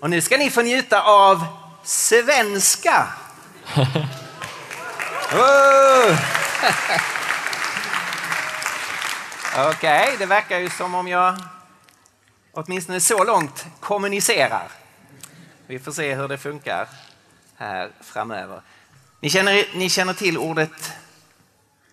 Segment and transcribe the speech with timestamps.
[0.00, 1.44] Och nu ska ni få njuta av
[1.84, 3.06] svenska.
[9.58, 11.36] Okej, det verkar ju som om jag
[12.52, 14.68] åtminstone så långt kommunicerar.
[15.66, 16.88] Vi får se hur det funkar
[17.56, 18.60] här framöver.
[19.20, 20.92] Ni känner, ni känner till ordet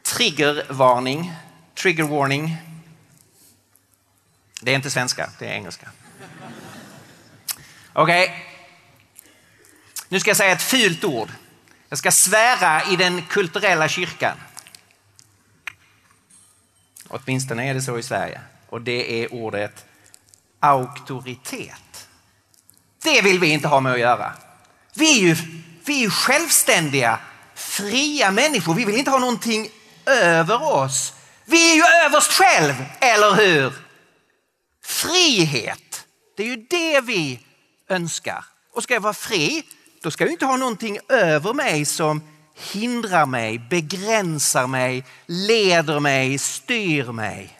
[0.01, 1.33] triggervarning,
[1.75, 2.57] trigger warning.
[4.61, 5.87] Det är inte svenska, det är engelska.
[7.93, 8.23] Okej.
[8.23, 8.35] Okay.
[10.09, 11.29] Nu ska jag säga ett fult ord.
[11.89, 14.37] Jag ska svära i den kulturella kyrkan.
[17.07, 18.41] Åtminstone är det så i Sverige.
[18.69, 19.85] Och det är ordet
[20.59, 22.07] auktoritet.
[23.03, 24.33] Det vill vi inte ha med att göra.
[24.93, 25.35] Vi är ju,
[25.85, 27.19] vi är ju självständiga,
[27.55, 28.73] fria människor.
[28.73, 29.69] Vi vill inte ha någonting
[30.05, 31.13] över oss.
[31.45, 33.73] Vi är ju överst själv, eller hur?
[34.85, 36.05] Frihet,
[36.37, 37.39] det är ju det vi
[37.93, 38.45] önskar.
[38.73, 39.63] Och ska jag vara fri,
[40.01, 42.21] då ska jag inte ha någonting över mig som
[42.55, 47.59] hindrar mig, begränsar mig, leder mig, styr mig.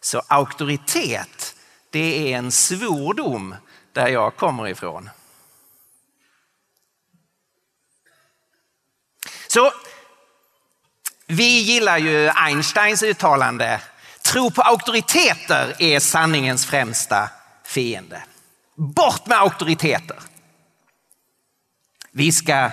[0.00, 1.54] Så auktoritet,
[1.90, 3.54] det är en svordom
[3.92, 5.10] där jag kommer ifrån.
[9.48, 9.72] Så
[11.26, 13.80] vi gillar ju Einsteins uttalande.
[14.22, 17.30] Tro på auktoriteter är sanningens främsta
[17.64, 18.22] fiende.
[18.74, 20.22] Bort med auktoriteter.
[22.10, 22.70] Vi ska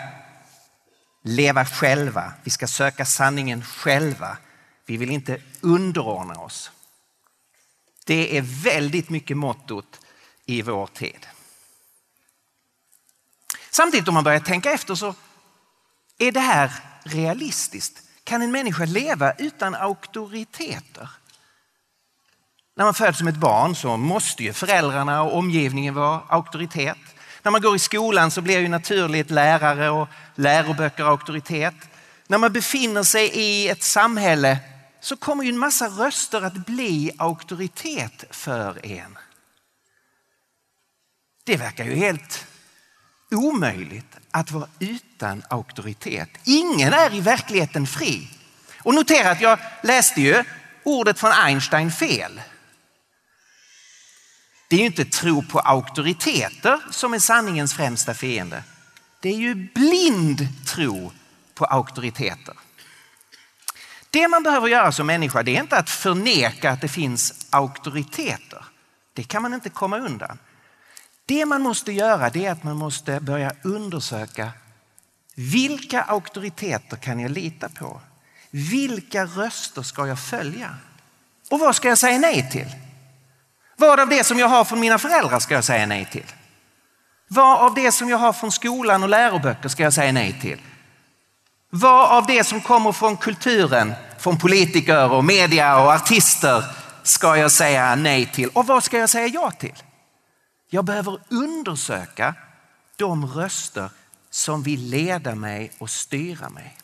[1.24, 4.38] leva själva, vi ska söka sanningen själva.
[4.86, 6.72] Vi vill inte underordna oss.
[8.06, 10.00] Det är väldigt mycket mottot
[10.46, 11.28] i vår tid.
[13.70, 15.16] Samtidigt om man börjar tänka efter så
[16.18, 16.72] är det här
[17.04, 18.04] realistiskt.
[18.24, 21.10] Kan en människa leva utan auktoriteter?
[22.80, 26.98] När man föds som ett barn så måste ju föräldrarna och omgivningen vara auktoritet.
[27.44, 31.74] När man går i skolan så blir ju naturligt lärare och läroböcker auktoritet.
[32.28, 34.60] När man befinner sig i ett samhälle
[35.02, 39.18] så kommer ju en massa röster att bli auktoritet för en.
[41.44, 42.46] Det verkar ju helt
[43.32, 46.30] omöjligt att vara utan auktoritet.
[46.44, 48.30] Ingen är i verkligheten fri.
[48.84, 50.44] Och notera att jag läste ju
[50.84, 52.42] ordet från Einstein fel.
[54.70, 58.64] Det är ju inte tro på auktoriteter som är sanningens främsta fiende.
[59.20, 61.12] Det är ju blind tro
[61.56, 62.54] på auktoriteter.
[64.10, 68.66] Det man behöver göra som människa det är inte att förneka att det finns auktoriteter.
[69.14, 70.38] Det kan man inte komma undan.
[71.26, 74.52] Det man måste göra det är att man måste börja undersöka
[75.36, 78.02] vilka auktoriteter kan jag lita på?
[78.50, 80.76] Vilka röster ska jag följa?
[81.50, 82.89] Och vad ska jag säga nej till?
[83.80, 86.26] Vad av det som jag har från mina föräldrar ska jag säga nej till?
[87.28, 90.62] Vad av det som jag har från skolan och läroböcker ska jag säga nej till?
[91.70, 96.64] Vad av det som kommer från kulturen, från politiker och media och artister
[97.04, 98.50] ska jag säga nej till?
[98.50, 99.84] Och vad ska jag säga ja till?
[100.70, 102.36] Jag behöver undersöka
[102.96, 103.90] de röster
[104.30, 106.78] som vill leda mig och styra mig.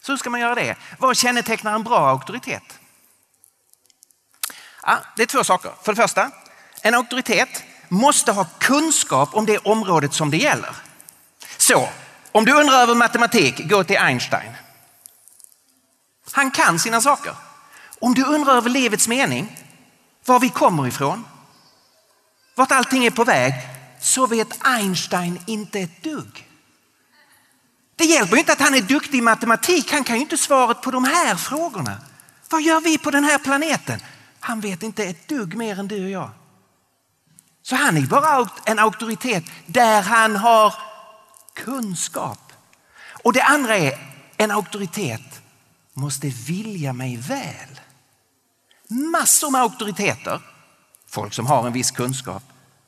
[0.00, 0.76] Så hur ska man göra det?
[0.98, 2.79] Vad kännetecknar en bra auktoritet?
[4.82, 5.72] Ja, det är två saker.
[5.82, 6.30] För det första,
[6.82, 10.76] en auktoritet måste ha kunskap om det området som det gäller.
[11.56, 11.88] Så,
[12.32, 14.52] om du undrar över matematik, gå till Einstein.
[16.32, 17.34] Han kan sina saker.
[18.00, 19.56] Om du undrar över livets mening,
[20.24, 21.24] var vi kommer ifrån,
[22.56, 23.54] vart allting är på väg,
[24.00, 26.46] så vet Einstein inte ett dugg.
[27.96, 30.90] Det hjälper inte att han är duktig i matematik, han kan ju inte svaret på
[30.90, 31.98] de här frågorna.
[32.48, 34.00] Vad gör vi på den här planeten?
[34.50, 36.30] Han vet inte ett dugg mer än du och jag.
[37.62, 40.74] Så han är bara en auktoritet där han har
[41.54, 42.52] kunskap.
[43.24, 43.98] Och det andra är
[44.36, 45.42] en auktoritet
[45.94, 47.80] måste vilja mig väl.
[48.88, 50.40] Massor med auktoriteter,
[51.06, 52.42] folk som har en viss kunskap,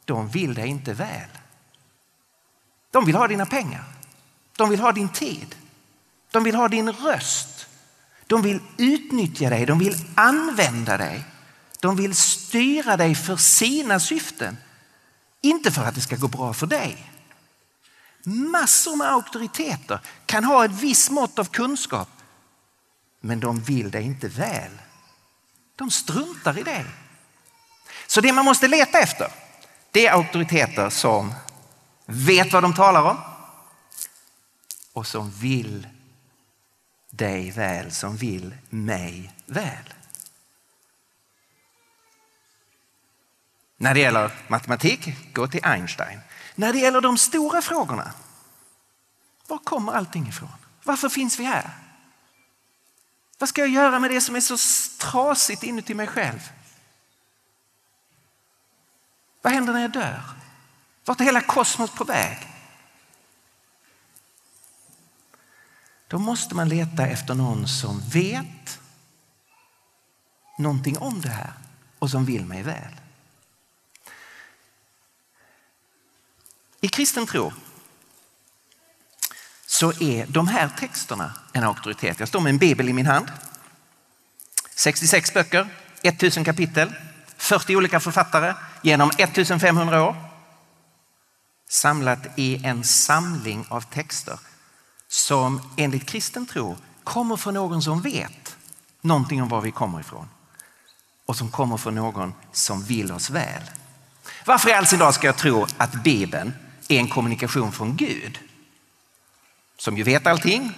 [0.04, 1.28] de vill dig inte väl.
[2.90, 3.84] De vill ha dina pengar.
[4.56, 5.54] De vill ha din tid.
[6.30, 7.66] De vill ha din röst.
[8.26, 11.24] De vill utnyttja dig, de vill använda dig.
[11.82, 14.56] De vill styra dig för sina syften,
[15.40, 17.12] inte för att det ska gå bra för dig.
[18.24, 22.08] Massor med auktoriteter kan ha ett visst mått av kunskap,
[23.20, 24.70] men de vill dig inte väl.
[25.76, 26.84] De struntar i dig.
[28.06, 29.32] Så det man måste leta efter,
[29.90, 31.34] det är auktoriteter som
[32.06, 33.20] vet vad de talar om
[34.92, 35.88] och som vill
[37.10, 39.94] dig väl, som vill mig väl.
[43.82, 46.20] När det gäller matematik, gå till Einstein.
[46.54, 48.12] När det gäller de stora frågorna,
[49.46, 50.52] var kommer allting ifrån?
[50.84, 51.70] Varför finns vi här?
[53.38, 54.56] Vad ska jag göra med det som är så
[54.98, 56.52] trasigt inuti mig själv?
[59.42, 60.22] Vad händer när jag dör?
[61.04, 62.48] Vart är hela kosmos på väg?
[66.08, 68.80] Då måste man leta efter någon som vet
[70.58, 71.52] någonting om det här
[71.98, 73.01] och som vill mig väl.
[76.84, 77.52] I kristen tro
[79.66, 82.20] så är de här texterna en auktoritet.
[82.20, 83.32] Jag står med en bibel i min hand.
[84.74, 85.68] 66 böcker,
[86.02, 86.94] 1000 kapitel,
[87.36, 90.16] 40 olika författare genom 1500 år.
[91.68, 94.38] Samlat i en samling av texter
[95.08, 98.56] som enligt kristen tro kommer från någon som vet
[99.00, 100.28] någonting om var vi kommer ifrån
[101.26, 103.62] och som kommer från någon som vill oss väl.
[104.44, 106.52] Varför i all sin dag ska jag tro att Bibeln
[106.88, 108.38] är en kommunikation från Gud?
[109.78, 110.72] Som ju vet allting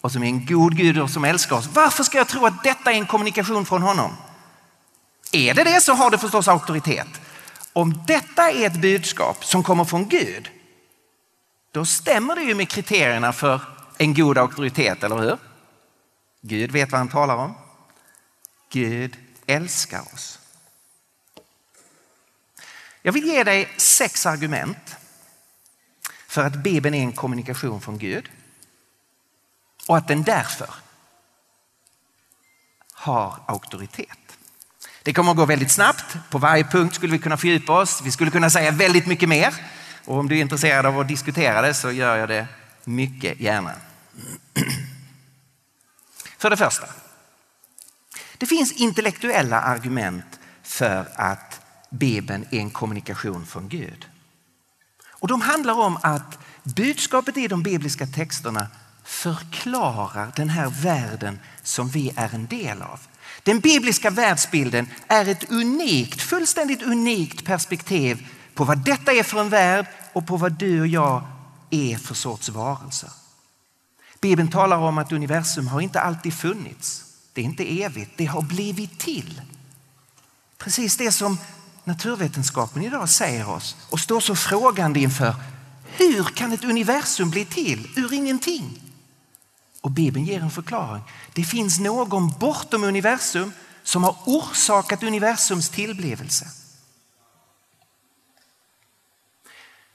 [0.00, 1.68] och som är en god Gud och som älskar oss.
[1.72, 4.16] Varför ska jag tro att detta är en kommunikation från honom?
[5.32, 7.08] Är det det så har det förstås auktoritet.
[7.72, 10.50] Om detta är ett budskap som kommer från Gud,
[11.72, 13.60] då stämmer det ju med kriterierna för
[13.98, 15.36] en god auktoritet, eller hur?
[16.40, 17.54] Gud vet vad han talar om.
[18.70, 19.16] Gud
[19.46, 20.38] älskar oss.
[23.02, 24.97] Jag vill ge dig sex argument
[26.38, 28.28] för att Bibeln är en kommunikation från Gud
[29.86, 30.70] och att den därför
[32.92, 34.38] har auktoritet.
[35.02, 36.16] Det kommer att gå väldigt snabbt.
[36.30, 38.02] På varje punkt skulle vi kunna fördjupa oss.
[38.04, 39.54] Vi skulle kunna säga väldigt mycket mer.
[40.04, 42.46] Och om du är intresserad av att diskutera det så gör jag det
[42.84, 43.72] mycket gärna.
[46.38, 46.86] För det första.
[48.38, 54.06] Det finns intellektuella argument för att Bibeln är en kommunikation från Gud.
[55.18, 58.66] Och de handlar om att budskapet i de bibliska texterna
[59.04, 63.00] förklarar den här världen som vi är en del av.
[63.42, 69.48] Den bibliska världsbilden är ett unikt, fullständigt unikt perspektiv på vad detta är för en
[69.48, 71.22] värld och på vad du och jag
[71.70, 73.10] är för sorts varelser.
[74.20, 77.04] Bibeln talar om att universum har inte alltid funnits.
[77.32, 79.42] Det är inte evigt, det har blivit till.
[80.58, 81.38] Precis det som
[81.88, 85.34] naturvetenskapen idag säger oss och står så frågande inför.
[85.84, 88.82] Hur kan ett universum bli till ur ingenting?
[89.80, 91.02] Och Bibeln ger en förklaring.
[91.34, 93.52] Det finns någon bortom universum
[93.82, 96.46] som har orsakat universums tillblivelse.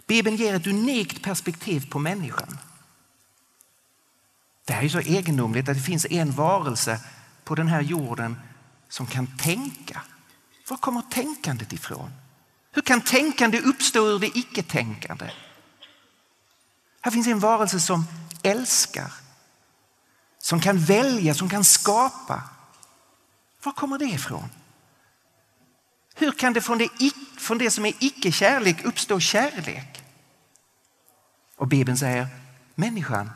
[0.07, 2.60] Bibeln ger ett unikt perspektiv på människan.
[4.66, 7.00] Det här är så egendomligt att det finns en varelse
[7.44, 8.36] på den här jorden
[8.90, 10.01] som kan tänka.
[10.68, 12.12] Var kommer tänkandet ifrån?
[12.71, 15.31] Hur kan tänkande uppstå ur det icke-tänkande?
[17.02, 18.06] Här finns en varelse som
[18.44, 19.14] älskar,
[20.38, 22.44] som kan välja, som kan skapa.
[23.64, 24.49] Var kommer det ifrån?
[26.16, 26.90] Hur kan det från det,
[27.38, 30.04] från det som är icke-kärlek uppstå kärlek?
[31.56, 32.28] Och Bibeln säger
[32.76, 33.30] människan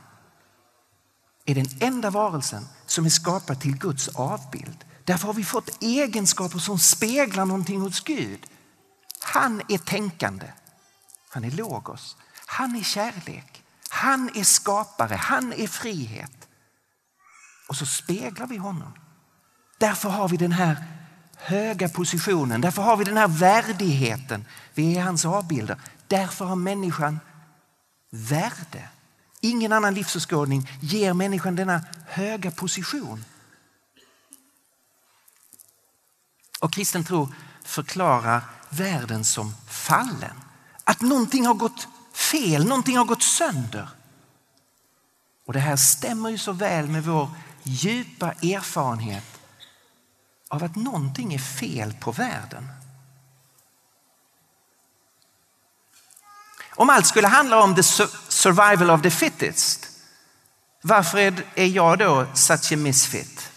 [1.46, 4.86] är den enda varelsen som är skapad till Guds avbild.
[5.08, 8.46] Därför har vi fått egenskaper som speglar någonting hos Gud.
[9.22, 10.46] Han är tänkande.
[11.30, 12.18] Han är logos.
[12.46, 13.64] Han är kärlek.
[13.90, 15.16] Han är skapare.
[15.16, 16.48] Han är frihet.
[17.70, 18.94] Och så speglar vi honom.
[19.78, 20.84] Därför har vi den här
[21.36, 22.62] höga positionen.
[22.62, 24.46] Därför har vi den här värdigheten.
[24.74, 25.78] Vi är hans avbilder.
[26.08, 27.20] Därför har människan
[28.12, 28.90] värde.
[29.42, 33.24] Ingen annan livsåskådning ger människan denna höga position.
[36.60, 37.34] Och kristen tro
[37.64, 40.44] förklarar världen som fallen.
[40.84, 43.90] Att någonting har gått fel, någonting har gått sönder.
[45.46, 47.30] Och det här stämmer ju så väl med vår
[47.64, 49.42] djupa erfarenhet
[50.48, 52.68] av att någonting är fel på världen.
[56.76, 59.90] Om allt skulle handla om the survival of the fittest,
[60.82, 61.18] varför
[61.56, 63.52] är jag då such a misfit?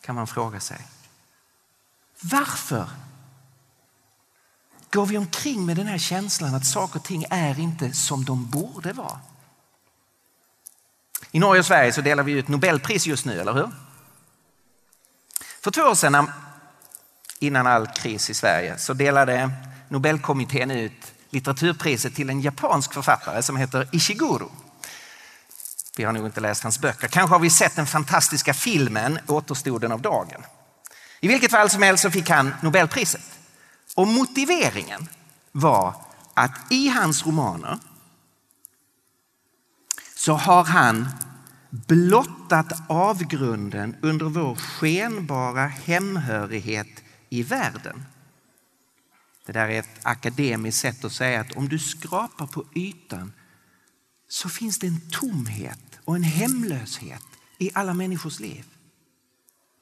[0.00, 0.86] Kan man fråga sig.
[2.30, 2.88] Varför
[4.90, 8.50] går vi omkring med den här känslan att saker och ting är inte som de
[8.50, 9.20] borde vara?
[11.30, 13.70] I Norge och Sverige så delar vi ut Nobelpris just nu, eller hur?
[15.60, 16.30] För två år sedan,
[17.38, 19.50] innan all kris i Sverige, så delade
[19.88, 24.50] Nobelkommittén ut litteraturpriset till en japansk författare som heter Ishiguro.
[25.96, 27.08] Vi har nog inte läst hans böcker.
[27.08, 30.42] Kanske har vi sett den fantastiska filmen Återstoden av dagen.
[31.20, 33.38] I vilket fall som helst så fick han Nobelpriset.
[33.94, 35.08] Och motiveringen
[35.52, 35.94] var
[36.34, 37.78] att i hans romaner
[40.14, 41.08] så har han
[41.70, 48.04] blottat avgrunden under vår skenbara hemhörighet i världen.
[49.46, 53.32] Det där är ett akademiskt sätt att säga att om du skrapar på ytan
[54.28, 57.22] så finns det en tomhet och en hemlöshet
[57.58, 58.64] i alla människors liv.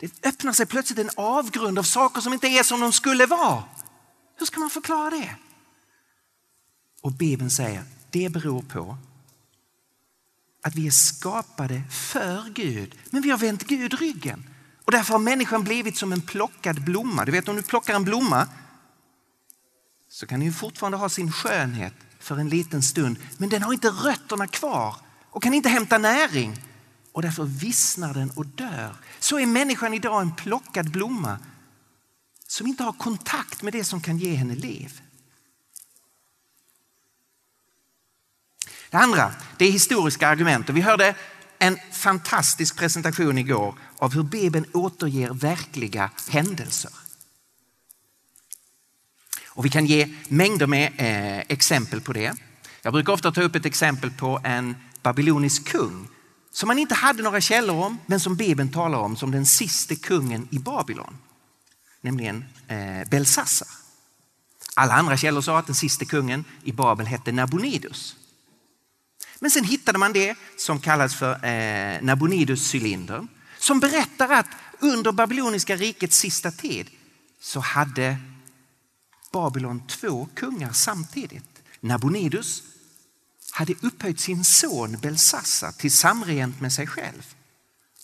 [0.06, 3.64] Det öppnar sig plötsligt en avgrund av saker som inte är som de skulle vara.
[4.38, 5.37] Hur ska man förklara det?
[7.02, 8.96] Och Bibeln säger det beror på
[10.62, 14.50] att vi är skapade för Gud, men vi har vänt Gud ryggen.
[14.84, 17.25] Och därför har människan blivit som en plockad blomma.
[17.25, 18.49] Du vet om du plockar en blomma
[20.08, 23.88] så kan den fortfarande ha sin skönhet för en liten stund, men den har inte
[23.88, 24.96] rötterna kvar
[25.30, 26.58] och kan inte hämta näring
[27.14, 28.97] och därför vissnar den och dör.
[29.18, 31.38] Så är människan idag en plockad blomma
[32.47, 35.00] som inte har kontakt med det som kan ge henne liv.
[38.90, 40.68] Det andra det är historiska argument.
[40.68, 41.14] Och vi hörde
[41.59, 46.92] en fantastisk presentation igår av hur Bibeln återger verkliga händelser.
[49.47, 52.35] Och vi kan ge mängder med eh, exempel på det.
[52.83, 56.09] Jag brukar ofta ta upp ett exempel på en babylonisk kung
[56.54, 59.94] som man inte hade några källor om, men som Bibeln talar om som den sista
[59.94, 61.16] kungen i Babylon,
[62.00, 63.68] nämligen eh, Belsassar.
[64.75, 68.16] Alla andra källor sa att den sista kungen i Babel hette Nabonidus.
[69.38, 73.26] Men sen hittade man det som kallas för eh, Nabonidus cylinder
[73.58, 74.46] som berättar att
[74.78, 76.90] under babyloniska rikets sista tid
[77.40, 78.16] så hade
[79.32, 81.62] Babylon två kungar samtidigt.
[81.80, 82.62] Nabonidus
[83.56, 87.34] hade upphöjt sin son Belsassa till samregent med sig själv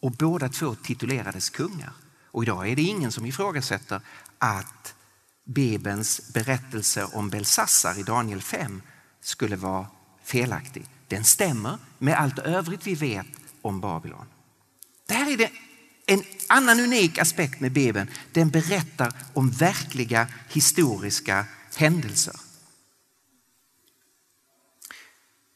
[0.00, 1.92] och båda två titulerades kungar.
[2.25, 4.00] Och idag är det ingen som ifrågasätter
[4.38, 4.95] att
[5.45, 8.83] Bibelns berättelse om Belsassar i Daniel 5
[9.21, 9.87] skulle vara
[10.25, 10.87] felaktig.
[11.09, 13.26] Den stämmer med allt övrigt vi vet
[13.62, 14.26] om Babylon.
[15.07, 15.50] Det här är det
[16.07, 18.11] en annan unik aspekt med Bibeln.
[18.33, 22.50] Den berättar om verkliga historiska händelser.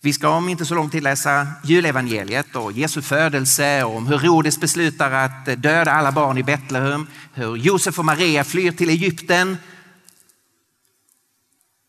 [0.05, 4.19] Vi ska om inte så lång tid läsa julevangeliet och Jesu födelse och om hur
[4.19, 9.57] Herodes beslutar att döda alla barn i Betlehem, hur Josef och Maria flyr till Egypten.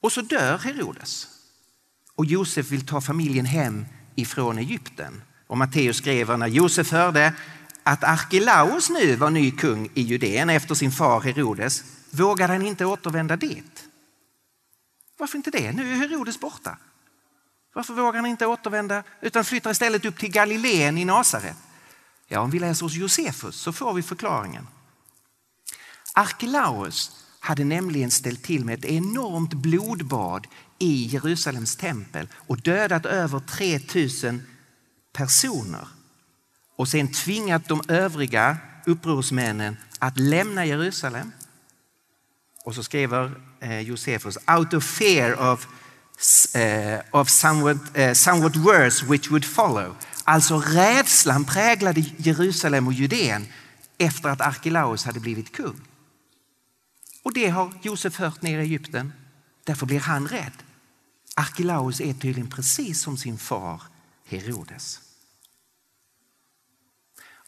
[0.02, 1.28] Och så dör Herodes.
[2.16, 5.22] Och Josef vill ta familjen hem ifrån Egypten.
[5.48, 7.34] Och Matteus skriver när Josef hörde
[7.84, 12.86] att Arkelaus nu var ny kung i Judeen efter sin far Herodes vågade han inte
[12.86, 13.84] återvända dit.
[15.18, 15.72] Varför inte det?
[15.72, 16.78] Nu är Herodes borta.
[17.76, 21.58] Varför vågar han inte återvända utan flyttar istället upp till Galileen i Nasaret?
[22.28, 24.68] Ja, om vi läser hos Josefus så får vi förklaringen.
[26.14, 30.48] Arkelaus hade nämligen ställt till med ett enormt blodbad
[30.80, 34.44] i Jerusalems tempel och dödat över 3000
[35.14, 35.88] personer
[36.76, 41.32] och sen tvingat de övriga upprorsmännen att lämna Jerusalem.
[42.64, 45.68] Och så skriver eh, Josefus, out of fear of,
[46.56, 49.96] eh, of somewhat, eh, somewhat worse which would follow.
[50.24, 53.48] Alltså rädslan präglade Jerusalem och Judeen
[53.98, 55.82] efter att Arkelaus hade blivit kung.
[57.24, 59.14] Och det har Josef hört ner i Egypten.
[59.64, 60.54] Därför blir han rädd.
[61.36, 63.82] Arkelaus är tydligen precis som sin far
[64.26, 65.00] Herodes.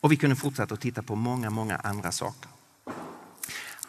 [0.01, 2.51] Och vi kunde fortsätta att titta på många, många andra saker.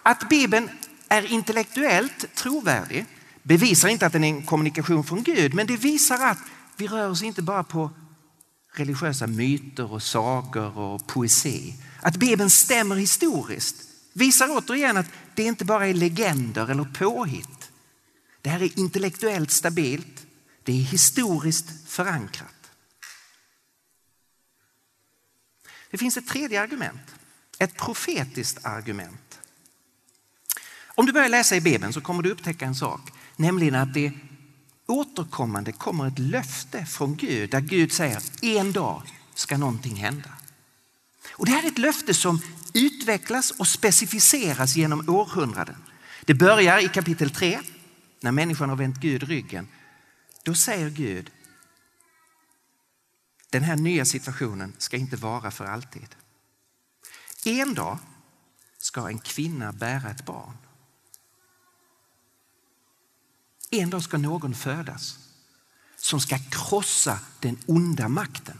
[0.02, 0.70] Att Bibeln
[1.08, 3.06] är intellektuellt trovärdig
[3.49, 6.38] bevisar inte att den är en kommunikation från Gud, men det visar att
[6.76, 7.90] vi rör oss inte bara på
[8.73, 11.75] religiösa myter och sagor och poesi.
[12.02, 13.76] Att Bibeln stämmer historiskt
[14.12, 17.71] visar återigen att det inte bara är legender eller påhitt.
[18.43, 20.26] Det här är intellektuellt stabilt,
[20.62, 22.71] det är historiskt förankrat.
[25.90, 27.14] Det finns ett tredje argument,
[27.59, 29.38] ett profetiskt argument.
[30.87, 34.12] Om du börjar läsa i Bibeln så kommer du upptäcka en sak, nämligen att det
[34.87, 39.02] återkommande kommer ett löfte från Gud där Gud säger en dag
[39.35, 40.30] ska någonting hända.
[41.33, 42.40] Och det här är ett löfte som
[42.75, 45.76] utvecklas och specificeras genom århundraden.
[46.25, 47.61] Det börjar i kapitel 3
[48.21, 49.68] när människan har vänt Gud ryggen.
[50.42, 51.30] Då säger Gud,
[53.50, 56.16] den här nya situationen ska inte vara för alltid.
[57.45, 57.99] En dag
[58.78, 60.57] ska en kvinna bära ett barn.
[63.70, 65.18] En dag ska någon födas
[65.96, 68.58] som ska krossa den onda makten.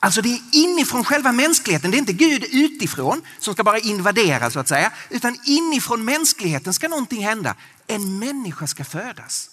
[0.00, 4.50] Alltså det är inifrån själva mänskligheten, det är inte Gud utifrån som ska bara invadera
[4.50, 7.56] så att säga, utan inifrån mänskligheten ska någonting hända.
[7.86, 9.50] En människa ska födas.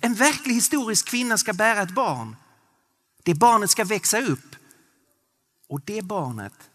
[0.00, 2.36] En verklig historisk kvinna ska bära ett barn.
[3.22, 4.56] Det barnet ska växa upp
[5.68, 6.70] och det barnet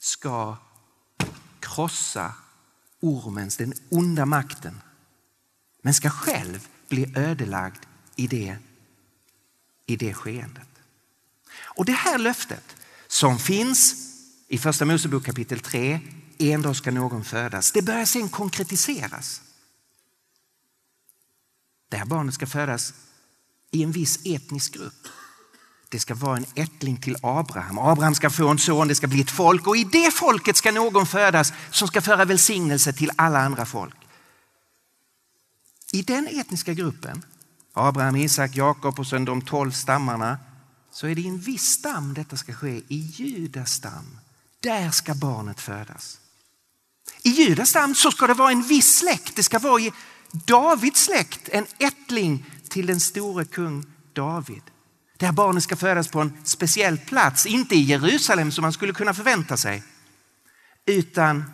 [0.00, 0.56] ska
[1.60, 2.32] krossa
[3.00, 4.80] ormens, den onda makten.
[5.82, 7.80] Men ska själv bli ödelagd
[8.16, 8.56] i det,
[9.86, 10.68] i det skeendet.
[11.62, 13.94] Och det här löftet som finns
[14.48, 16.00] i första Mosebok kapitel 3,
[16.38, 19.42] en dag ska någon födas, det börjar sen konkretiseras.
[21.88, 22.94] Det här barnet ska födas
[23.70, 25.08] i en viss etnisk grupp.
[25.88, 27.78] Det ska vara en ättling till Abraham.
[27.78, 30.72] Abraham ska få en son, det ska bli ett folk och i det folket ska
[30.72, 34.01] någon födas som ska föra välsignelse till alla andra folk.
[35.94, 37.24] I den etniska gruppen,
[37.72, 40.38] Abraham, Isak, Jakob och sen de tolv stammarna,
[40.90, 44.18] så är det i en viss stam detta ska ske, i Judas stam.
[44.60, 46.20] Där ska barnet födas.
[47.22, 49.92] I Judas stam så ska det vara en viss släkt, det ska vara i
[50.32, 54.62] Davids släkt, en ättling till den store kung David.
[55.16, 58.92] Det här barnet ska födas på en speciell plats, inte i Jerusalem som man skulle
[58.92, 59.82] kunna förvänta sig,
[60.86, 61.44] utan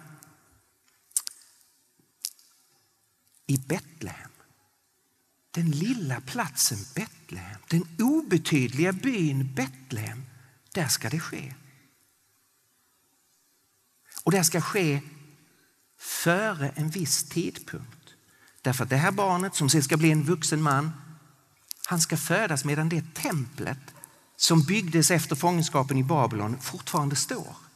[3.47, 4.28] i Betlehem.
[5.51, 10.25] Den lilla platsen Betlehem, den obetydliga byn Betlehem,
[10.75, 11.55] där ska det ske.
[14.25, 15.01] Och det ska ske
[15.99, 18.15] före en viss tidpunkt.
[18.63, 20.93] Därför att det här barnet som sen ska bli en vuxen man,
[21.87, 23.95] han ska födas medan det templet
[24.37, 27.68] som byggdes efter fångenskapen i Babylon fortfarande står.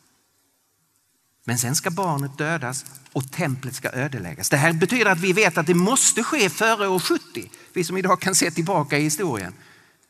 [1.45, 4.49] Men sen ska barnet dödas och templet ska ödeläggas.
[4.49, 7.51] Det här betyder att vi vet att det måste ske före år 70.
[7.73, 9.55] Vi som idag kan se tillbaka i historien.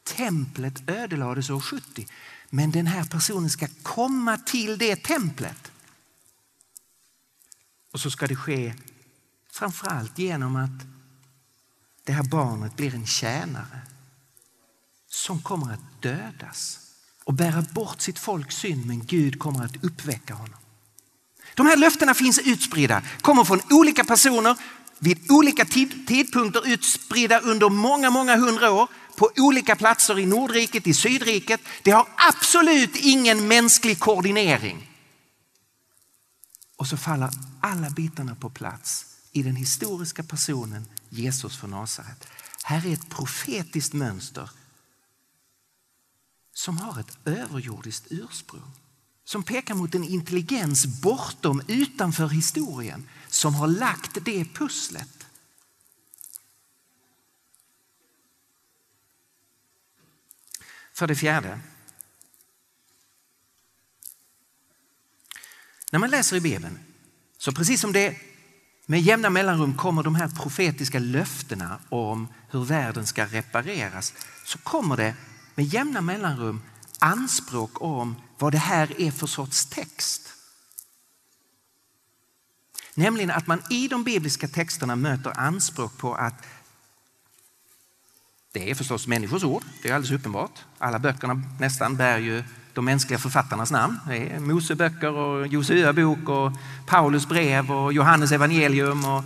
[0.05, 2.07] Templet ödelades år 70.
[2.51, 5.73] Men den här personen ska komma till det templet.
[7.93, 8.75] Och så ska det ske
[9.51, 10.87] framförallt genom att
[12.05, 13.81] det här barnet blir en tjänare
[15.09, 16.79] som kommer att dödas
[17.25, 20.62] och bära bort sitt folks synd men Gud kommer att uppväcka honom.
[21.55, 24.57] De här löftena finns utspridda, kommer från olika personer
[24.99, 30.87] vid olika tid, tidpunkter utspridda under många, många hundra år på olika platser i Nordriket,
[30.87, 31.61] i Sydriket.
[31.83, 34.89] Det har absolut ingen mänsklig koordinering.
[36.77, 42.29] Och så faller alla bitarna på plats i den historiska personen Jesus från Nasaret.
[42.63, 44.51] Här är ett profetiskt mönster
[46.55, 48.73] som har ett överjordiskt ursprung
[49.25, 55.27] som pekar mot en intelligens bortom, utanför historien som har lagt det pusslet.
[60.93, 61.61] För det fjärde.
[65.93, 66.79] När man läser i Bibeln,
[67.39, 68.17] så precis som det
[68.87, 74.97] med jämna mellanrum kommer de här profetiska löftena om hur världen ska repareras, så kommer
[74.97, 75.15] det
[75.55, 76.63] med jämna mellanrum
[77.03, 80.29] anspråk om vad det här är för sorts text.
[82.95, 86.35] Nämligen att man i de bibliska texterna möter anspråk på att
[88.53, 90.61] det är förstås människors ord, det är alldeles uppenbart.
[90.79, 93.99] Alla böckerna nästan bär ju de mänskliga författarnas namn.
[94.09, 96.53] Det är Moseböcker och Josua bok och
[96.87, 99.25] Paulus brev och Johannes evangelium och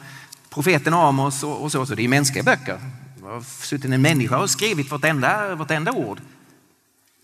[0.50, 1.86] profeten Amos och, så.
[1.86, 1.94] så.
[1.94, 2.80] Det är mänskliga böcker.
[3.16, 6.20] Det har suttit en människa och skrivit vartenda, vartenda ord.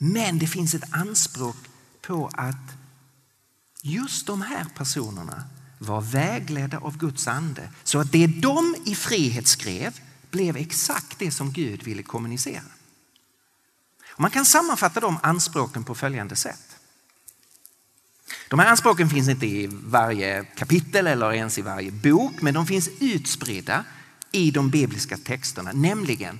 [0.04, 1.56] Men det finns ett anspråk
[2.00, 2.76] på att
[3.82, 5.44] just de här personerna
[5.78, 7.70] var vägledda av Guds ande.
[7.84, 12.62] Så att det de i frihet skrev blev exakt det som Gud ville kommunicera.
[14.08, 16.76] Och man kan sammanfatta de anspråken på följande sätt.
[18.48, 22.66] De här anspråken finns inte i varje kapitel eller ens i varje bok, men de
[22.66, 23.84] finns utspridda
[24.32, 26.38] i de bibliska texterna, nämligen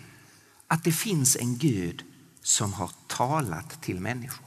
[0.66, 2.04] att det finns en Gud
[2.42, 4.46] som har talat till människor.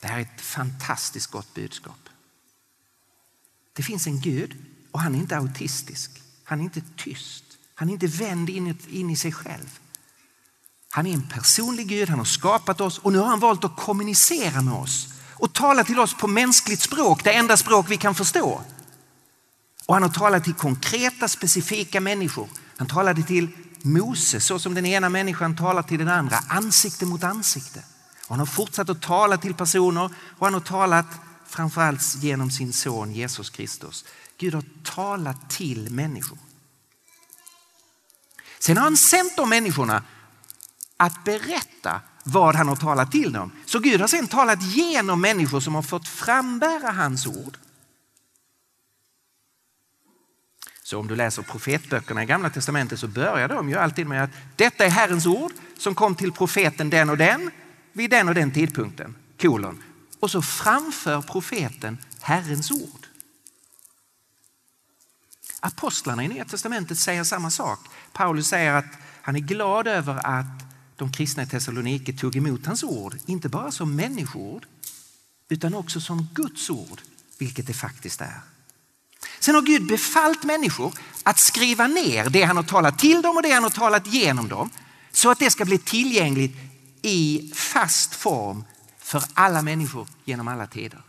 [0.00, 2.08] Det här är ett fantastiskt gott budskap.
[3.72, 4.56] Det finns en Gud
[4.90, 6.22] och han är inte autistisk.
[6.44, 7.44] Han är inte tyst.
[7.74, 9.78] Han är inte vänd in, i sig själv.
[10.90, 13.76] Han är en personlig Gud, han har skapat oss och nu har han valt att
[13.76, 18.14] kommunicera med oss och tala till oss på mänskligt språk, det enda språk vi kan
[18.14, 18.62] förstå.
[19.86, 22.48] Och han har talat till konkreta, specifika människor.
[22.76, 23.48] Han talade till
[23.84, 27.84] Mose så som den ena människan talar till den andra, ansikte mot ansikte.
[28.22, 31.06] Och han har fortsatt att tala till personer och han har talat
[31.46, 34.04] framförallt genom sin son Jesus Kristus.
[34.38, 36.38] Gud har talat till människor.
[38.58, 40.02] Sen har han sänt de människorna
[40.96, 43.52] att berätta vad han har talat till dem.
[43.66, 47.58] Så Gud har sen talat genom människor som har fått frambära hans ord.
[50.92, 54.30] Så om du läser profetböckerna i Gamla Testamentet så börjar de ju alltid med att
[54.56, 57.50] detta är Herrens ord som kom till profeten den och den
[57.92, 59.16] vid den och den tidpunkten.
[59.40, 59.82] Kolon.
[60.20, 63.06] Och så framför profeten Herrens ord.
[65.60, 67.78] Apostlarna i Nya Testamentet säger samma sak.
[68.12, 70.62] Paulus säger att han är glad över att
[70.96, 74.66] de kristna i Thessaloniki tog emot hans ord, inte bara som människoord
[75.48, 77.00] utan också som Guds ord,
[77.38, 78.40] vilket det faktiskt är.
[79.38, 83.42] Sen har Gud befallt människor att skriva ner det han har talat till dem och
[83.42, 84.70] det han har talat genom dem
[85.12, 86.56] så att det ska bli tillgängligt
[87.02, 88.64] i fast form
[88.98, 91.02] för alla människor genom alla tider.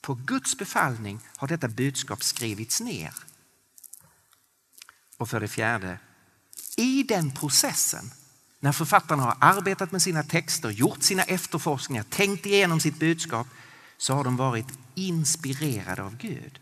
[0.00, 3.14] På Guds befallning har detta budskap skrivits ner.
[5.16, 5.98] Och för det fjärde,
[6.76, 8.10] i den processen
[8.60, 13.46] när författarna har arbetat med sina texter, gjort sina efterforskningar, tänkt igenom sitt budskap
[13.98, 16.60] så har de varit inspirerade av Gud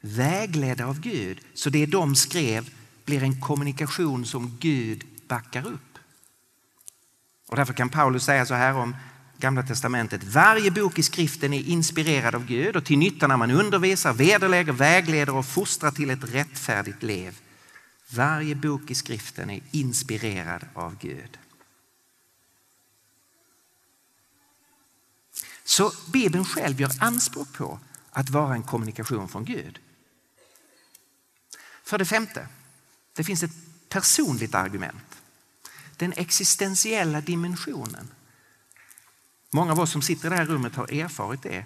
[0.00, 1.40] vägledda av Gud.
[1.54, 2.70] Så det de skrev
[3.04, 5.98] blir en kommunikation som Gud backar upp.
[7.48, 8.96] Och därför kan Paulus säga så här om
[9.38, 10.24] Gamla testamentet.
[10.24, 14.72] Varje bok i skriften är inspirerad av Gud och till nytta när man undervisar, vederlägger,
[14.72, 17.38] vägleder och fostrar till ett rättfärdigt liv.
[18.10, 21.38] Varje bok i skriften är inspirerad av Gud.
[25.64, 27.80] Så Bibeln själv gör anspråk på
[28.10, 29.78] att vara en kommunikation från Gud.
[31.86, 32.48] För det femte,
[33.12, 33.50] det finns ett
[33.88, 35.22] personligt argument.
[35.96, 38.08] Den existentiella dimensionen.
[39.50, 41.64] Många av oss som sitter i det här rummet har erfarit det.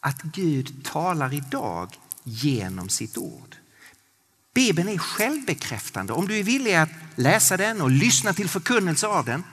[0.00, 3.56] Att Gud talar idag genom sitt ord.
[4.54, 6.12] Bibeln är självbekräftande.
[6.12, 9.44] Om du är villig att läsa den och lyssna till förkunnelse av den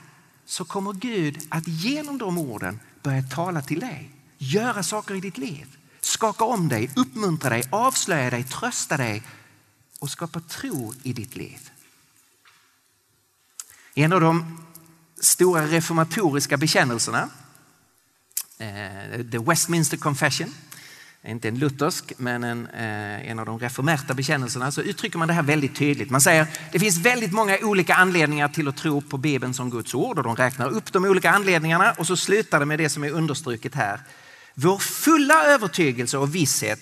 [0.45, 5.37] så kommer Gud att genom de orden börja tala till dig, göra saker i ditt
[5.37, 9.23] liv, skaka om dig, uppmuntra dig, avslöja dig, trösta dig
[9.99, 11.69] och skapa tro i ditt liv.
[13.93, 14.65] En av de
[15.21, 17.29] stora reformatoriska bekännelserna,
[18.57, 20.53] eh, The Westminster Confession,
[21.23, 25.33] inte en luthersk men en, eh, en av de reformerta bekännelserna, så uttrycker man det
[25.33, 26.09] här väldigt tydligt.
[26.09, 29.93] Man säger det finns väldigt många olika anledningar till att tro på Bibeln som Guds
[29.93, 33.03] ord och de räknar upp de olika anledningarna och så slutar det med det som
[33.03, 33.99] är understruket här.
[34.53, 36.79] Vår fulla övertygelse och visshet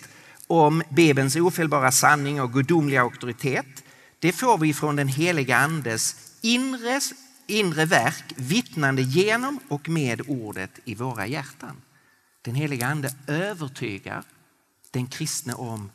[0.47, 3.83] om Bibelns ofelbara sanning och gudomliga auktoritet,
[4.19, 7.01] det får vi från den heliga Andes inre,
[7.47, 11.81] inre verk vittnande genom och med ordet i våra hjärtan.
[12.41, 14.23] Den heliga Ande övertygar
[14.91, 15.91] den kristne om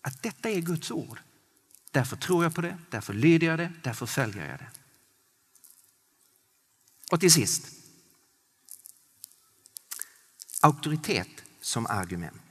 [0.00, 1.20] att detta är Guds ord.
[1.90, 4.70] Därför tror jag på det, därför lyder jag det, därför följer jag det.
[7.10, 7.66] Och till sist,
[10.60, 11.28] auktoritet
[11.60, 12.45] som argument.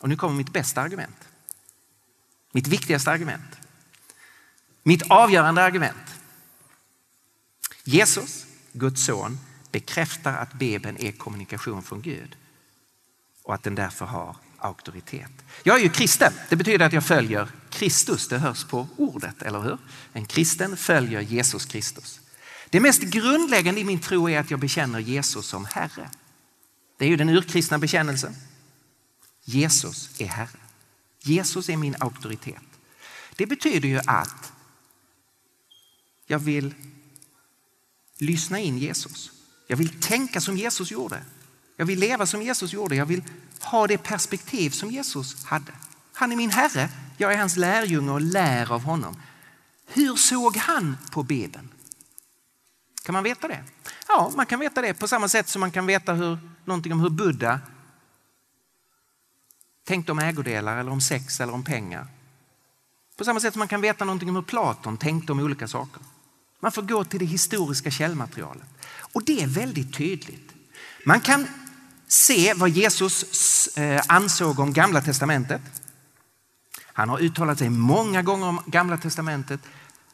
[0.00, 1.28] Och nu kommer mitt bästa argument.
[2.52, 3.58] Mitt viktigaste argument.
[4.82, 6.14] Mitt avgörande argument.
[7.84, 9.38] Jesus, Guds son,
[9.70, 12.36] bekräftar att Bibeln är kommunikation från Gud
[13.42, 15.30] och att den därför har auktoritet.
[15.62, 16.32] Jag är ju kristen.
[16.48, 18.28] Det betyder att jag följer Kristus.
[18.28, 19.78] Det hörs på ordet, eller hur?
[20.12, 22.20] En kristen följer Jesus Kristus.
[22.70, 26.10] Det mest grundläggande i min tro är att jag bekänner Jesus som Herre.
[26.98, 28.34] Det är ju den urkristna bekännelsen.
[29.44, 30.58] Jesus är Herre.
[31.20, 32.62] Jesus är min auktoritet.
[33.36, 34.52] Det betyder ju att
[36.26, 36.74] jag vill
[38.18, 39.30] lyssna in Jesus.
[39.66, 41.24] Jag vill tänka som Jesus gjorde.
[41.76, 42.96] Jag vill leva som Jesus gjorde.
[42.96, 43.22] Jag vill
[43.60, 45.72] ha det perspektiv som Jesus hade.
[46.12, 46.88] Han är min Herre.
[47.16, 49.16] Jag är hans lärjunge och lär av honom.
[49.86, 51.68] Hur såg han på Bibeln?
[53.04, 53.64] Kan man veta det?
[54.08, 57.00] Ja, man kan veta det på samma sätt som man kan veta hur, någonting om
[57.00, 57.60] hur Buddha
[59.84, 62.06] tänkte om ägodelar eller om sex eller om pengar.
[63.16, 66.02] På samma sätt som man kan veta någonting om hur Platon tänkte om olika saker.
[66.60, 68.66] Man får gå till det historiska källmaterialet.
[69.12, 70.52] Och det är väldigt tydligt.
[71.04, 71.46] Man kan
[72.08, 75.62] se vad Jesus eh, ansåg om Gamla Testamentet.
[76.82, 79.60] Han har uttalat sig många gånger om Gamla Testamentet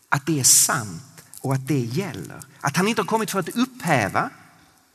[0.08, 2.40] att det är sant och att det gäller.
[2.60, 4.30] Att han inte har kommit för att upphäva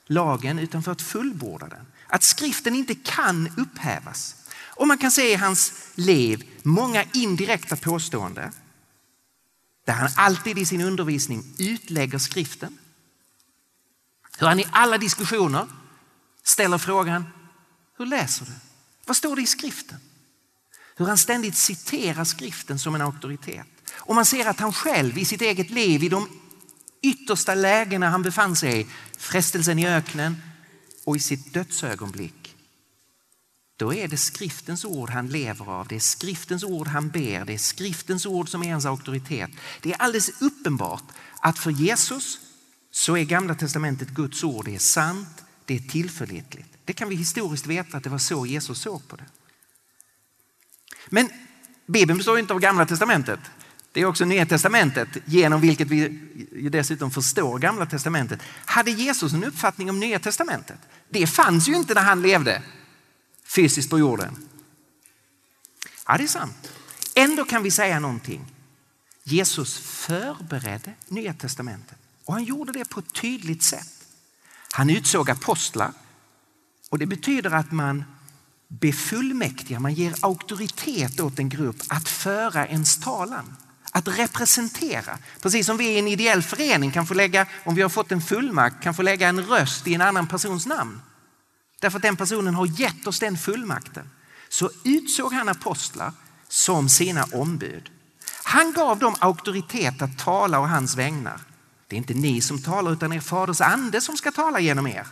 [0.06, 1.86] lagen utan för att fullborda den.
[2.08, 4.36] Att skriften inte kan upphävas.
[4.76, 8.52] Och man kan se i hans liv många indirekta påståenden
[9.86, 12.78] där han alltid i sin undervisning utlägger skriften.
[14.38, 15.68] Hur han i alla diskussioner
[16.44, 17.26] ställer frågan,
[17.98, 18.52] hur läser du?
[19.06, 19.98] Vad står det i skriften?
[20.96, 23.68] Hur han ständigt citerar skriften som en auktoritet.
[23.94, 26.30] Och man ser att han själv i sitt eget liv, i de
[27.02, 30.42] yttersta lägena han befann sig i, frestelsen i öknen
[31.06, 32.45] och i sitt dödsögonblick,
[33.78, 35.88] då är det skriftens ord han lever av.
[35.88, 37.46] Det är skriftens ord han ber.
[37.46, 39.50] Det är skriftens ord som är hans auktoritet.
[39.82, 41.04] Det är alldeles uppenbart
[41.40, 42.40] att för Jesus
[42.92, 44.66] så är gamla testamentet Guds ord.
[44.66, 46.70] Det är sant, det är tillförlitligt.
[46.86, 49.26] Det kan vi historiskt veta att det var så Jesus såg på det.
[51.10, 51.30] Men
[51.86, 53.40] Bibeln består inte av gamla testamentet.
[53.92, 56.10] Det är också Nya testamentet genom vilket vi
[56.70, 58.40] dessutom förstår gamla testamentet.
[58.66, 60.80] Hade Jesus en uppfattning om Nya testamentet?
[61.10, 62.62] Det fanns ju inte när han levde
[63.56, 64.38] fysiskt på jorden.
[66.08, 66.72] Ja, det är sant.
[67.16, 68.46] Ändå kan vi säga någonting.
[69.24, 73.90] Jesus förberedde Nya testamentet och han gjorde det på ett tydligt sätt.
[74.72, 75.92] Han utsåg apostlar
[76.90, 78.04] och det betyder att man
[78.68, 83.56] befullmäktigar, man ger auktoritet åt en grupp att föra ens talan.
[83.92, 85.18] Att representera.
[85.42, 88.22] Precis som vi i en ideell förening kan få lägga, om vi har fått en
[88.22, 91.02] fullmakt, kan få lägga en röst i en annan persons namn.
[91.80, 94.10] Därför att den personen har gett oss den fullmakten.
[94.50, 96.14] Så utsåg han apostlar
[96.48, 97.90] som sina ombud.
[98.44, 101.40] Han gav dem auktoritet att tala och hans vägnar.
[101.88, 105.08] Det är inte ni som talar utan er faders ande som ska tala genom er.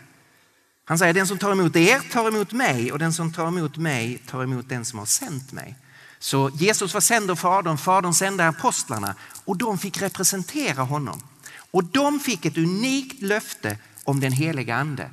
[0.86, 3.78] Han säger den som tar emot er tar emot mig och den som tar emot
[3.78, 5.76] mig tar emot den som har sänt mig.
[6.19, 11.21] Så Jesus var sänd av Fadern, Fadern sände apostlarna och de fick representera honom.
[11.71, 15.10] Och de fick ett unikt löfte om den heliga ande.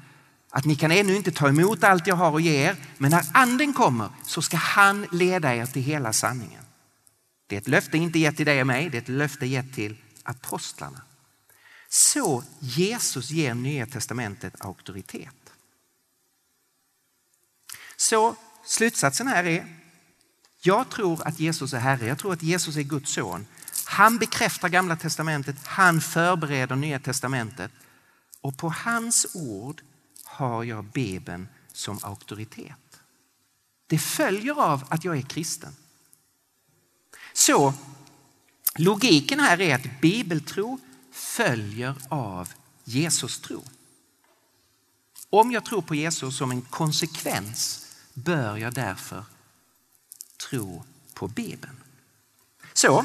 [0.51, 3.27] Att ni kan ännu inte ta emot allt jag har att ge er, men när
[3.35, 6.65] anden kommer så ska han leda er till hela sanningen.
[7.47, 9.75] Det är ett löfte inte gett till dig och mig, det är ett löfte gett
[9.75, 11.03] till apostlarna.
[11.89, 15.53] Så Jesus ger Nya Testamentet auktoritet.
[17.97, 19.77] Så slutsatsen här är,
[20.63, 23.47] jag tror att Jesus är Herre, jag tror att Jesus är Guds son.
[23.85, 27.71] Han bekräftar Gamla Testamentet, han förbereder Nya Testamentet
[28.41, 29.83] och på hans ord
[30.41, 33.01] har jag Bibeln som auktoritet.
[33.87, 35.77] Det följer av att jag är kristen.
[37.33, 37.75] Så
[38.79, 40.79] logiken här är att bibeltro
[41.13, 42.49] följer av
[42.85, 43.65] Jesus tro.
[45.31, 49.25] Om jag tror på Jesus som en konsekvens bör jag därför
[50.49, 51.77] tro på Bibeln.
[52.73, 53.05] Så,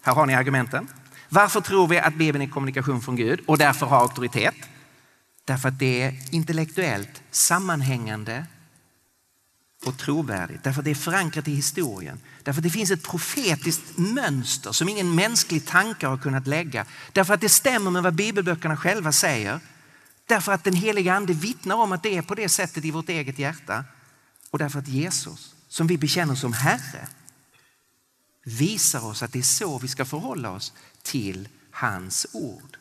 [0.00, 0.88] här har ni argumenten.
[1.28, 4.54] Varför tror vi att Bibeln är kommunikation från Gud och därför har auktoritet?
[5.44, 8.46] Därför att det är intellektuellt sammanhängande
[9.84, 10.64] och trovärdigt.
[10.64, 12.20] Därför att det är förankrat i historien.
[12.42, 16.86] Därför att det finns ett profetiskt mönster som ingen mänsklig tanke har kunnat lägga.
[17.12, 19.60] Därför att det stämmer med vad bibelböckerna själva säger.
[20.26, 23.08] Därför att den heliga ande vittnar om att det är på det sättet i vårt
[23.08, 23.84] eget hjärta.
[24.50, 27.08] Och därför att Jesus, som vi bekänner som Herre,
[28.44, 32.76] visar oss att det är så vi ska förhålla oss till hans ord.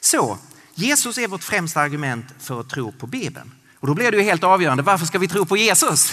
[0.00, 0.38] Så
[0.74, 3.54] Jesus är vårt främsta argument för att tro på Bibeln.
[3.74, 6.12] Och då blir det ju helt avgörande, varför ska vi tro på Jesus?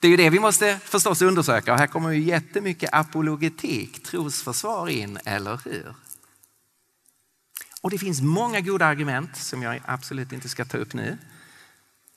[0.00, 4.88] Det är ju det vi måste förstås undersöka och här kommer ju jättemycket apologetik, trosförsvar
[4.88, 5.94] in, eller hur?
[7.80, 11.18] Och det finns många goda argument som jag absolut inte ska ta upp nu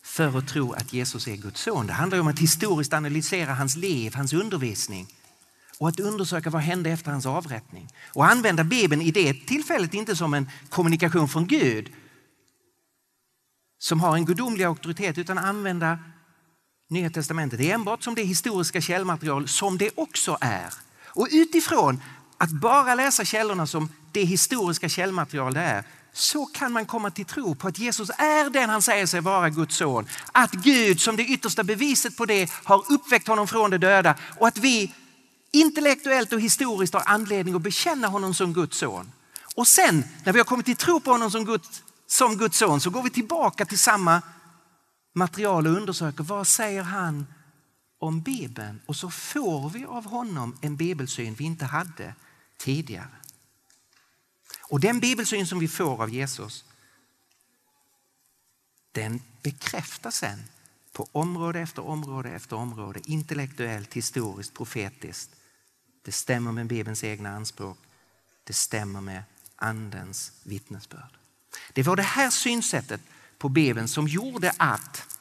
[0.03, 1.87] för att tro att Jesus är Guds son.
[1.87, 5.07] Det handlar om att historiskt analysera hans liv, hans undervisning
[5.79, 7.87] och att undersöka vad hände efter hans avrättning.
[8.13, 11.93] Och använda Bibeln i det tillfället inte som en kommunikation från Gud
[13.79, 15.99] som har en gudomlig auktoritet utan använda
[16.89, 20.73] Nya testamentet enbart som det historiska källmaterial som det också är.
[21.05, 22.01] Och utifrån
[22.37, 27.25] att bara läsa källorna som det historiska källmaterial det är så kan man komma till
[27.25, 30.07] tro på att Jesus är den han säger sig vara, Guds son.
[30.31, 34.47] Att Gud som det yttersta beviset på det har uppväckt honom från de döda och
[34.47, 34.93] att vi
[35.51, 39.11] intellektuellt och historiskt har anledning att bekänna honom som Guds son.
[39.55, 42.81] Och sen när vi har kommit till tro på honom som Guds, som Guds son
[42.81, 44.21] så går vi tillbaka till samma
[45.13, 47.27] material och undersöker vad säger han
[47.99, 52.15] om Bibeln och så får vi av honom en bibelsyn vi inte hade
[52.57, 53.09] tidigare.
[54.61, 56.65] Och den bibelsyn som vi får av Jesus
[58.91, 60.43] den bekräftas sen
[60.91, 65.31] på område efter område efter område, intellektuellt, historiskt, profetiskt.
[66.01, 67.77] Det stämmer med Bibelns egna anspråk.
[68.43, 69.23] Det stämmer med
[69.55, 71.17] Andens vittnesbörd.
[71.73, 73.01] Det var det här synsättet
[73.37, 75.17] på Bibeln som gjorde att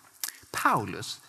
[0.50, 1.20] Paulus,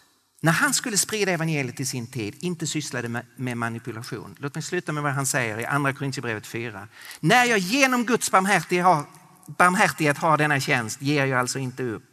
[0.41, 4.35] när han skulle sprida evangeliet i sin tid, inte sysslade med, manipulation.
[4.39, 6.88] Låt mig sluta med vad han säger i Andra Korinthierbrevet 4.
[7.19, 9.05] När jag genom Guds barmhärtighet har,
[9.45, 12.03] barmhärtighet har denna tjänst ger jag alltså inte upp.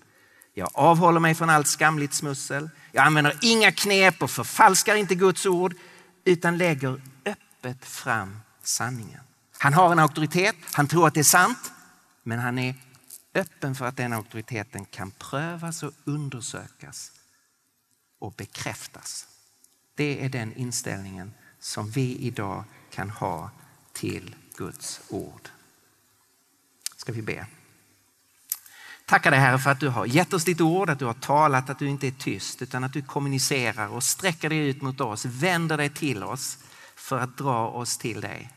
[0.55, 2.71] Jag avhåller mig från allt skamligt smussel.
[2.93, 5.75] Jag använder inga knep och förfalskar inte Guds ord
[6.25, 7.01] utan lägger
[7.57, 9.21] öppet fram sanningen.
[9.59, 11.73] Han har en auktoritet, han tror att det är sant,
[12.23, 12.75] men han är
[13.35, 17.13] öppen för att den auktoriteten kan prövas och undersökas
[18.19, 19.27] och bekräftas.
[19.95, 23.51] Det är den inställningen som vi idag kan ha
[23.93, 25.49] till Guds ord.
[26.97, 27.47] Ska vi be.
[29.07, 31.71] Tackar dig Herre för att du har gett oss ditt ord, att du har talat,
[31.71, 35.25] att du inte är tyst utan att du kommunicerar och sträcker dig ut mot oss,
[35.25, 36.59] vänder dig till oss
[37.07, 38.51] för att dra oss till dig.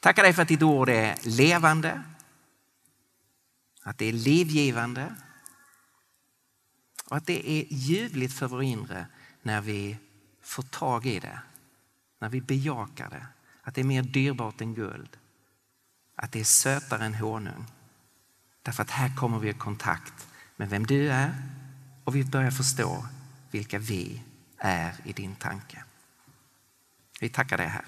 [0.00, 2.02] Tackar dig för att ditt ord är levande,
[3.82, 5.14] att det är livgivande
[7.04, 9.06] och att det är ljuvligt för vår inre
[9.42, 9.96] när vi
[10.42, 11.38] får tag i det,
[12.18, 13.26] när vi bejakar det.
[13.62, 15.16] Att det är mer dyrbart än guld,
[16.16, 17.66] att det är sötare än honung.
[18.62, 21.34] Därför att här kommer vi i kontakt med vem du är
[22.04, 23.06] och vi börjar förstå
[23.50, 24.22] vilka vi
[24.58, 25.84] är i din tanke.
[27.20, 27.84] Vi tackar dig Herre.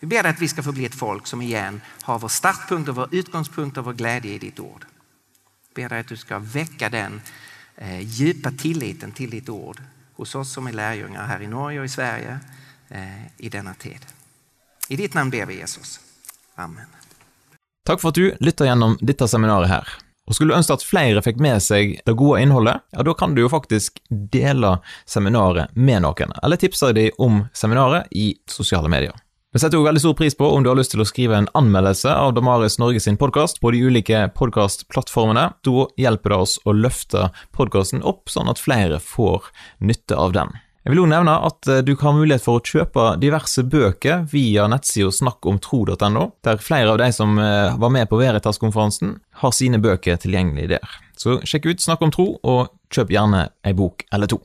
[0.00, 2.88] Vi ber dig att vi ska få bli ett folk som igen har vår startpunkt
[2.88, 4.86] och vår utgångspunkt och vår glädje i ditt ord.
[5.74, 7.20] Vi ber dig att du ska väcka den
[7.76, 9.82] eh, djupa tilliten till ditt ord
[10.14, 12.38] hos oss som är lärjungar här i Norge och i Sverige
[12.88, 14.06] eh, i denna tid.
[14.88, 16.00] I ditt namn ber vi Jesus.
[16.54, 16.86] Amen.
[17.84, 19.88] Tack för att du lyssnar igenom detta seminarium här.
[20.28, 23.34] Och skulle du önska att fler fick med sig det goda innehållet, ja, då kan
[23.34, 23.96] du ju faktiskt
[24.32, 29.12] dela seminariet med någon, eller tipsa dem om seminariet i sociala medier.
[29.52, 31.48] Vi setter jo veldig stor pris på om du har lyst til å skrive en
[31.56, 35.46] anmeldelse av Damaris Norge sin podkast på de ulike podkastplattformene.
[35.64, 39.48] Da hjelper det oss å løfte podkasten opp, sånn at flere får
[39.80, 40.52] nytte av den.
[40.86, 44.22] Jeg vil også nevne at eh, du kan ha mulighet for å kjøpe diverse bøker
[44.30, 49.80] via nettsida snakkomtro.no, der flere av de som eh, var med på Veritas-konferansen, har sine
[49.82, 50.94] bøker tilgjengelig der.
[51.18, 54.40] Så sjekk ut Snakk om tro, og kjøp gjerne ei bok eller to.